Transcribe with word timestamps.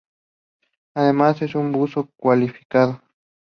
Además, 0.95 1.43
es 1.43 1.53
un 1.53 1.71
buzo 1.71 2.09
cualificado. 2.17 3.01